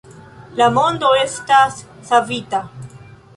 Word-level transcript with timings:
-La 0.59 0.69
mondo 0.77 1.11
estas 1.25 1.77
savita 2.09 2.63